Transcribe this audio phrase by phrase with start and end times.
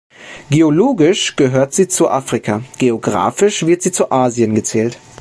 [0.49, 4.97] Geologisch gehört sie zu Afrika, geographisch wird sie zu Asien gezählt.